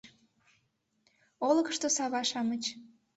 Олыкышто 1.47 1.87
сава-шамыч 1.95 2.63